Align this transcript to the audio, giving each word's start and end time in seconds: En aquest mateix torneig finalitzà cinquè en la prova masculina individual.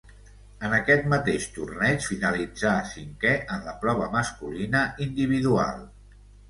En 0.69 0.71
aquest 0.77 1.05
mateix 1.11 1.45
torneig 1.59 2.09
finalitzà 2.13 2.73
cinquè 2.95 3.37
en 3.59 3.69
la 3.69 3.79
prova 3.85 4.13
masculina 4.19 4.87
individual. 5.11 5.89